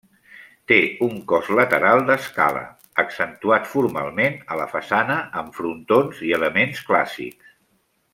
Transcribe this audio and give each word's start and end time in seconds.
Té 0.69 0.77
un 1.07 1.17
cos 1.31 1.49
lateral 1.59 1.99
d'escala, 2.07 2.63
accentuat 3.03 3.69
formalment 3.75 4.39
a 4.55 4.57
la 4.61 4.67
façana, 4.75 5.19
amb 5.43 5.57
frontons 5.59 6.23
i 6.31 6.35
elements 6.39 6.83
clàssics. 6.89 7.55